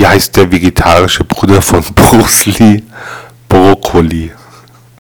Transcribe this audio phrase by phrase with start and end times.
[0.00, 2.82] Wie heißt der vegetarische Bruder von Bruce Lee?
[3.46, 4.32] Brokkoli.